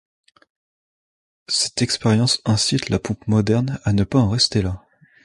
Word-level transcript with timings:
Cette 1.47 1.83
expérience 1.83 2.41
incite 2.43 2.89
La 2.89 2.97
Pompe 2.97 3.27
Moderne 3.27 3.79
à 3.83 3.93
ne 3.93 4.03
pas 4.03 4.17
en 4.17 4.29
rester 4.31 4.63
là. 4.63 4.83